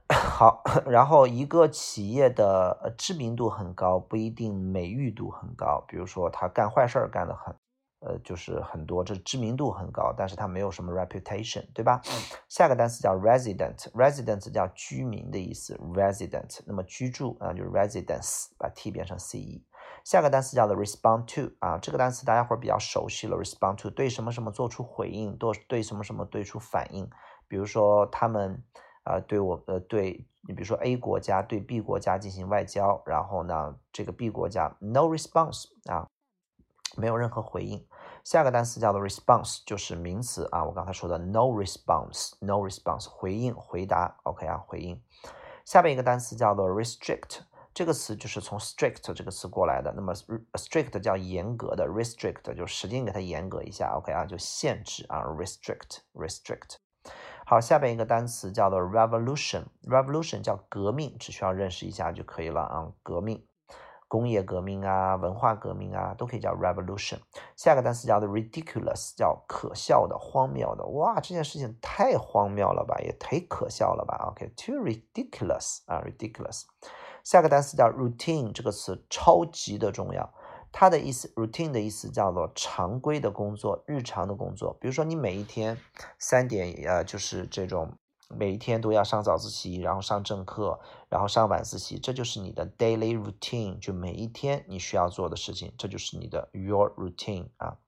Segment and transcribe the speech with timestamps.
[0.09, 5.84] 好，然后一个企业的知名度很高，不一定美誉度很高。
[5.87, 7.55] 比如说他干坏事儿干得很。
[8.00, 12.00] 呃，就是很多，这知名度很高，但是它没有什么 reputation，对吧？
[12.48, 19.62] 下个单词叫 resident，resident 叫居民的意思，resident，那么居住啊就是 residence，把 t 变成 ce。
[20.05, 27.08] 下个单词叫做 respond to，啊，这个单词大家伙比较熟悉了，respond to 对什么什么做出回应，对对什么什么对出反应。
[27.48, 28.62] 比如说他们
[29.05, 36.06] 啊对我呃对你比如说 A 国家对 B 国家进行外交，然后呢这个 B 国家 no response 啊。
[36.97, 37.86] 没有任何回应。
[38.25, 40.64] 下个单词叫做 response，就是名词啊。
[40.64, 44.16] 我刚才说的 no response，no response，回应、回答。
[44.25, 45.00] OK 啊，回应。
[45.64, 47.41] 下边一个单词叫做 restrict，
[47.75, 49.92] 这个词就是从 strict 这个词过来的。
[49.94, 53.94] 那么 strict 叫严格的，restrict 就使劲给它严格一下。
[53.97, 56.76] OK 啊，就限制啊，restrict，restrict。
[57.44, 63.47] 好，下边一个单词叫做 revolution，revolution 叫革命，只需要认识一下就可以了啊，革命。
[64.09, 67.19] 工业革命啊，文化革命啊，都可以叫 revolution。
[67.56, 70.84] 下个单词叫做 ridiculous，叫可笑的、荒谬的。
[70.87, 76.62] 哇，这件事情太荒谬了吧，也忒可笑了吧？OK，too ridiculous 啊，ridiculous。
[77.25, 80.33] 下个单词叫 routine，这个词超级的重要。
[80.71, 84.77] 它的意思，routine 的意思叫做常规的工作、日常的工作。
[84.81, 85.78] 比如说你每一天
[86.19, 87.99] 三点，呃，就是这种。
[88.28, 97.78] 每一天都要上早自习，然后上正课，然后上晚自习，这就是你的 daily routine，就每一天你需要做的事情，这就是你的 your routine 啊。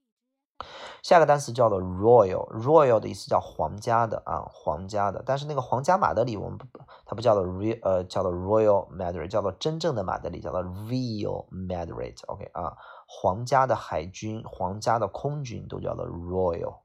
[1.04, 5.22] 下个单词叫做 royal，royal 的意思叫皇家的啊，皇家的。
[5.24, 6.66] 但是那个皇家马德里我们不，
[7.06, 16.78] 它不叫做 re 呃，叫做 royal Madrid，叫做真正的马德里，叫做 real Madrid，OK 啊，皇家的海军、皇家的空军都叫做 royal。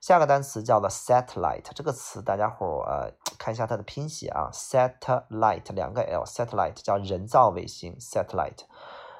[0.00, 8.64] 下个单词叫做 satellite，这个词大家伙呃看一下它的拼写啊，satellite 两个 l，satellite 叫人造卫星 satellite，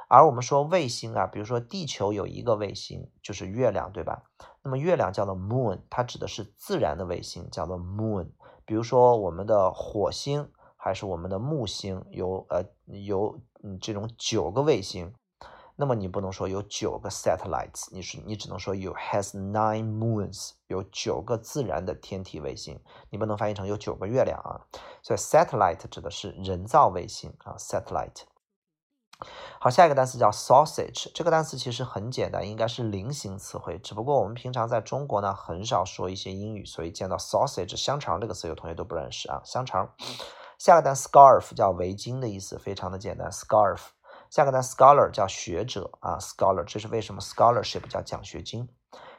[0.09, 4.23] 而我们说卫星啊，比如说地球有一个卫星就是月亮，对吧？
[4.63, 8.31] 那么月亮叫做 moon，它指的是自然的卫星，叫做 moon。
[8.65, 15.15] 比如说我们的火星还是我们的木星，有呃有嗯这种九个卫星。
[15.79, 24.65] 那么你不能说有九个 satellites，你是你只能说有 has nine moons，有九个自然的天体卫星，你不能翻译成有九个月亮啊。
[25.03, 28.23] 所以 satellite 指的是人造卫星啊，satellite。
[29.59, 39.95] 好，下一个单词叫 sausage，这个单词其实很简单，应该是零星词汇，只不过我们平常在中国呢很少说一些英语，所以见到 sausage 香肠这个词有同学都不认识啊，香肠。
[40.59, 43.96] 下个单词 scarf 叫围巾的意思，非常的简单，scarf。
[44.31, 48.69] 下个单词 scholar 叫学者啊，scholar 这是为什么 scholarship 叫奖学金。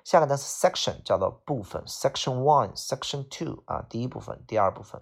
[0.04, 5.02] 下个单词 section 叫做部分，section one，section two 啊，第一部分，第二部分。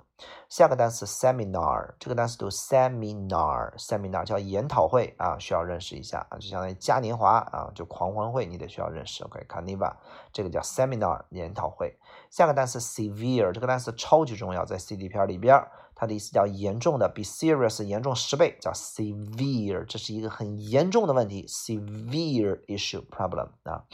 [0.49, 9.23] 下个单词 seminar 这个单词读 seminar，seminar 叫研讨会啊，需要认识一下啊，就相当于嘉年华啊，就狂欢会，你得需要认识。
[9.25, 9.95] OK，carnival
[10.33, 11.99] 这个叫 seminar 研讨会。
[12.31, 15.63] 下个单词 severe 这个单词超级重要，在 C D 片里边。
[15.95, 23.85] 它的意思叫严重的，比 serious 严重十倍，叫 severe，这是一个很严重的问题，severe issue problem 啊，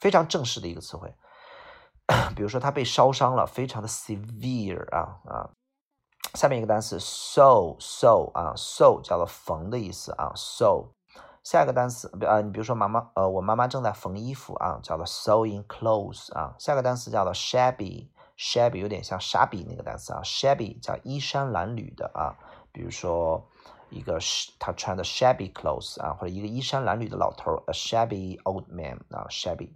[0.00, 1.14] 非常正式的一个词汇。
[2.34, 5.50] 比如说他被烧伤了，非常的 severe 啊啊。
[6.34, 10.88] 下面一个单词 sew sew 啊，sew 叫做缝的意思啊，sew。
[11.44, 16.54] 下一个单词，呃，你比如说妈妈，呃，我妈妈正在缝衣服啊，叫做 sewing clothes 啊。
[16.58, 18.08] 下个单词叫做 shabby。
[18.42, 22.34] Shabby 有点像傻逼那个单词啊，shabby 叫衣衫褴褛的啊，
[22.72, 23.48] 比如说
[23.88, 24.18] 一个
[24.58, 29.70] 他穿的 shabby clothes 啊，或者一个衣衫褴褛的老头，a shabby old man 啊，shabby。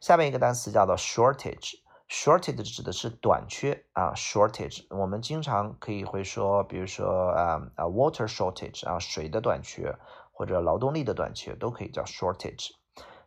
[0.00, 9.96] 下面一个单词叫做 shortage，shortage 指的是短缺啊，shortage 我们经常可以会说，比如说啊啊 water shortage 啊，水的短缺
[10.32, 12.70] 或者劳动力的短缺都可以叫 shortage。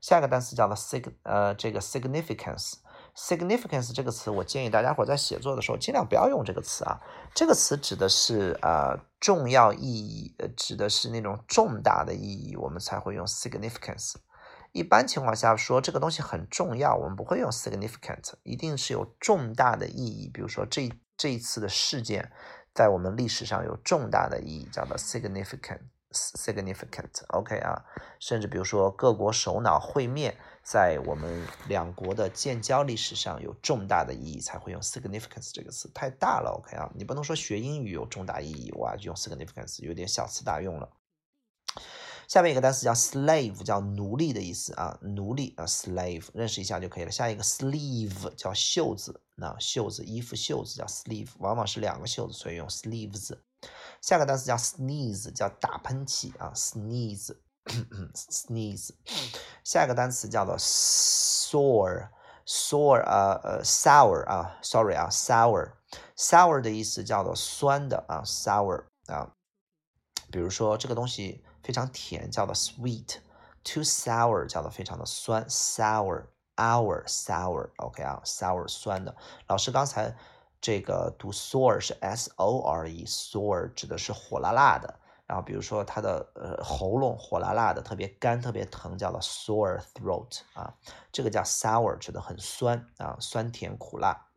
[0.02, 2.74] 下一个单词叫做 sig 呃这个 significance。
[3.18, 7.02] Significance 这个词，我建议大家伙在写作的时候尽量不要用这个词啊。
[7.34, 14.14] 这个词指的是呃重要意义，呃指的是那种重大的意义，我们才会用 significance。
[14.72, 20.30] 一般情况下说这个东西很重要，我们不会用 significant，一定是有重大的意义。
[20.31, 20.88] 比如说这
[21.18, 22.31] 这一次的事件
[22.75, 25.80] 在我们历史上有重大的意义，叫做 significant。
[26.14, 27.84] significant，OK 啊，
[28.19, 30.38] 甚至比如说各国首脑会面，
[30.69, 40.90] 在我们两国的建交历史上有重大的意义，才会用 significance 这个词，太大了，OK 啊，你不能说学英语有重大意义，哇，就用 significance 有点小词大用了。
[42.28, 47.12] 下面一个单词叫 slave，叫奴隶的意思啊，奴隶啊，slave 认识一下就可以了。
[47.12, 53.38] 下一个 sleeve 叫袖子，那袖子衣服袖子叫 sleeve，往往是两个袖子，所以用 sleeves。
[54.02, 57.34] 下个单词叫 sneeze，叫打喷嚏啊 sneeze
[57.74, 58.92] 嗯嗯，sneeze，。
[59.64, 62.10] 下一个单词叫做 sour，sour
[63.04, 69.34] 啊呃 sour 啊，sorry 啊 sour，sour 的意思叫做酸的啊，sour 啊。
[70.31, 79.16] 比如说这个东西非常甜，叫做 sweet；too sour 叫做非常的酸，sour，our sour，OK 啊，sour 酸的。
[79.48, 80.16] 老师刚才。
[80.60, 85.00] 这个读 sore 是 s o r e，sore 指的是火辣辣的。
[85.27, 90.74] 然后比如说他的呃喉咙火辣辣的，特别干，特别疼，叫做 sore throat 啊。
[91.12, 94.29] 这个叫 sour，指的很酸啊，酸甜苦辣。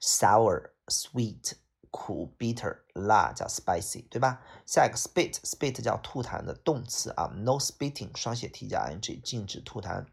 [0.00, 1.54] sour sweet。
[1.90, 4.40] 苦 bitter 辣叫 spicy 对吧？
[4.66, 10.06] 下一个 spit spit 叫吐痰的动词啊，no spitting 双写 t 加 ing 禁止吐痰。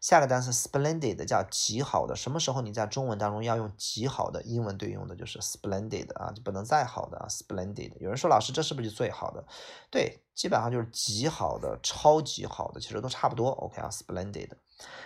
[0.00, 4.42] 下个单词 splendid 叫极好的，什么时候你在中文当中要用极好的？
[4.42, 7.98] 英文对应的就是 splendid 啊，就不能再好的啊，splendid。
[7.98, 9.44] 有人说老师这是不是就最好的？
[9.90, 13.48] 对，基本上就是极好的、超级好的，其实都差不多。
[13.50, 14.50] OK 啊，splendid。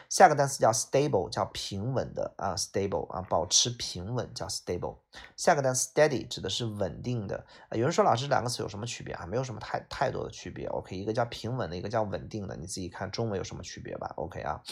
[0.09, 4.97] 下个单词叫 stable，叫平稳的啊，stable 啊，保持平稳叫 stable。
[5.37, 7.45] 下个单词 steady 指的是稳定的。
[7.73, 9.27] 有人说老师这两个词有什么区别啊？
[9.27, 10.67] 没有什么太太多的区别。
[10.67, 14.13] OK，一个叫平稳的，一个叫稳定的，你自己看中文有什么区别吧。
[14.17, 14.63] OK 啊。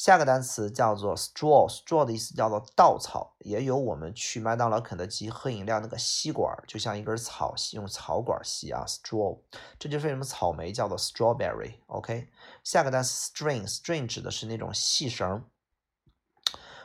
[0.00, 9.38] 下个单词叫做 straw，straw 的意思叫做稻草，也有我们去麦当劳、肯德基喝饮料那个吸管，就像一根草，用草管吸啊，straw。
[9.78, 11.74] 这就是为什么草莓叫做 strawberry。
[11.88, 12.30] OK，
[12.64, 15.44] 下个单词 string，string 指的是那种细绳。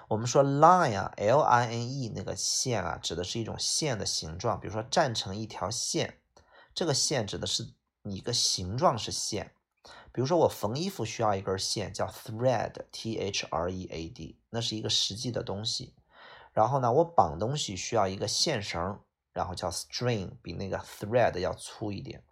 [0.09, 6.18] 我们说 line 啊，l i n e 那个线啊，指的是一种线的形状，比如说站成一条线，
[6.73, 7.71] 这个线指的是
[8.01, 9.53] 你一个形状是线。
[10.15, 15.94] 比如说我缝衣服需要一根线，叫 thread，t h r e a d，那是一个实际的东西。
[16.53, 18.97] 然后呢，我绑东西需要一个线绳，
[19.33, 22.23] 然后叫 string，比那个 thread 要粗一点。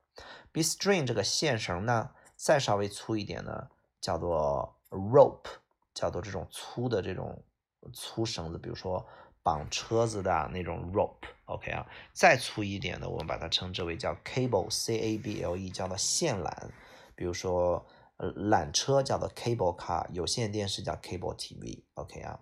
[0.54, 3.68] 比 string 这个线绳呢再稍微粗一点呢，
[4.00, 5.50] 叫做 rope，
[5.94, 7.44] 叫做这种粗的这种
[7.92, 9.06] 粗绳子，比如说
[9.44, 11.86] 绑车子的那种 rope，OK 啊。
[12.14, 16.70] 再粗一点的，我们把它称之为叫 cable，c a b l e，叫做线缆。
[17.16, 17.86] 比如说，
[18.18, 22.40] 呃，缆车叫做 cable car，有线电视叫 cable TV，OK 啊。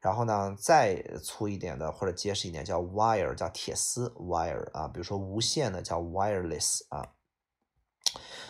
[0.00, 4.86] 然后呢，再粗一点的或者结实一点叫 wire，叫铁丝 wire 啊。
[4.86, 7.14] 比如说无线的叫 wireless 啊。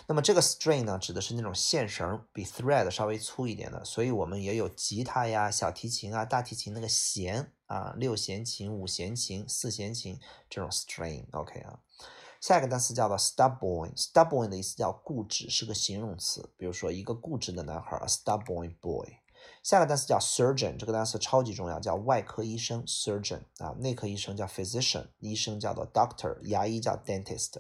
[0.07, 3.85] 那么这个 string 呢，指的是那种线绳，比 thread 稍微粗一点的。
[3.85, 11.81] 所以我们也有吉他呀、小提琴啊、大提琴那个弦啊，六弦琴、五弦琴、四弦琴这种 string，OK 啊。
[12.41, 16.49] 下一个单词叫做 stubborn，stubborn 的意思叫固执，是个形容词。
[16.57, 19.09] 比如说一个固执的男孩，a stubborn boy。
[19.63, 27.55] 下一个单词叫 surgeon，这个单词超级重要，叫外科医生，surgeon 啊，内科医生叫 physician，医生叫做 doctor，牙医叫 dentist。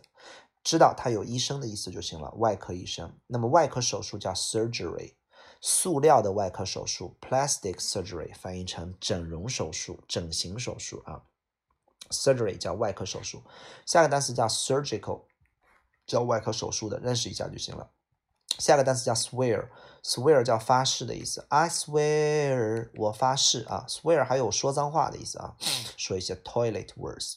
[0.62, 3.18] 知道它有医生的意思就行了，外科医生。
[3.26, 5.14] 那么外科手术叫 surgery，
[5.60, 11.22] 塑料的外科手术 plastic surgery，翻译成整容手术、整形手术啊。
[12.10, 13.42] Surgery 叫外科手术，
[13.86, 15.22] 下个单词叫 surgical，
[16.06, 17.90] 叫外科手术的，认识一下就行了。
[18.58, 21.46] 下个单词叫 swear，swear 叫发誓的意思。
[21.48, 23.84] I swear，我发誓啊。
[23.88, 25.54] Swear 还有说脏话的意思啊，
[25.96, 27.36] 说一些 toilet words。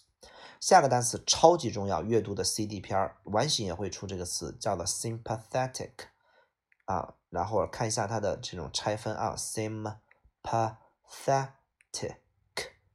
[0.59, 5.91] 下个单词超级重要，阅读的 CD 片儿，完形也会出这个词，叫做 sympathetic
[6.85, 7.15] 啊。
[7.29, 9.97] 然后看一下它的这种拆分啊，sympathetic。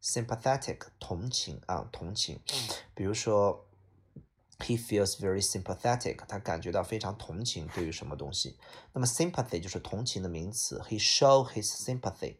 [0.06, 2.40] Sympathetic 同情啊，同情。
[2.94, 3.66] 比如说
[4.60, 8.56] ，he feels very sympathetic，他感觉到非常同情对于什么东西。
[8.92, 12.36] 那么 sympathy 就是同情的名词，he show his sympathy，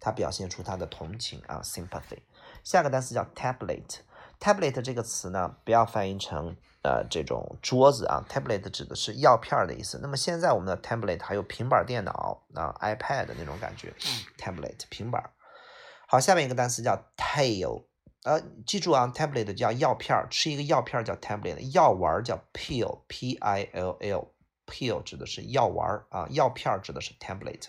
[0.00, 2.22] 他表现出他的同情啊，sympathy。
[2.64, 9.98] 下个单词叫 tablet，tablet 这个词呢，不要翻译成呃这种桌子啊，tablet 指的是药片的意思。
[10.00, 13.92] 那么现在我们的 tablet 还有平板电脑啊，iPad 那种感觉
[14.38, 15.30] ，tablet 平板。
[16.12, 17.86] 好，下面一个单词叫 tail，
[18.24, 27.68] 呃，记住啊，tablet 叫药片儿，吃一个药片儿叫 tablet，药丸叫 pill，p i l l，pill 指的是药丸儿啊，药片儿指的是 tablet。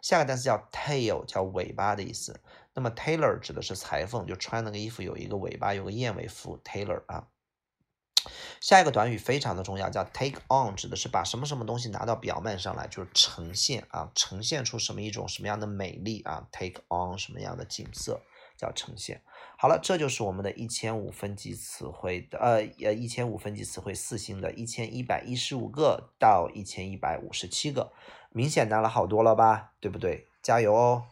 [0.00, 2.40] 下个单词叫 tail，叫尾巴的意思。
[2.72, 7.26] 那么 tailor 指的是裁缝，就穿那个衣服有一个尾巴，有个燕尾服，tailor 啊。
[8.60, 18.20] 下一个短语非常的重要，叫 take on，指的是把什么什么东西拿到表面上来，就是呈现啊，呈现出什么一种什么样的美丽啊，take on 什么样的景色，
[18.56, 19.22] 叫呈现。
[19.56, 27.92] 好了，这就是我们的一千五分级词汇的呃呃一千五分级词汇四星的一千一百一十五个到一千一百五十七个，
[28.30, 30.26] 明显难了好多了吧，对不对？
[30.42, 31.04] 加油哦！